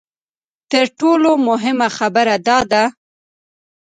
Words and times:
تر 0.71 0.85
ټولو 0.99 1.29
مهمه 1.47 1.87
خبره 1.97 2.35
دا 2.47 2.59
ده. 2.71 2.83